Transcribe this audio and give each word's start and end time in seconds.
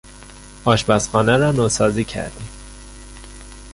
آشپزخانه 0.65 1.37
را 1.37 1.51
نوسازی 1.51 2.03
کردیم. 2.03 2.47